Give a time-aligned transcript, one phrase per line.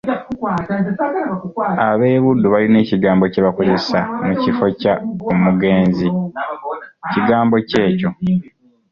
[1.87, 4.93] "Ab'e Buddu balina ekigambo kye bakozesa mu kifo kya
[5.33, 6.07] “omugenzi”,
[7.11, 8.09] kigambo ki ekyo?"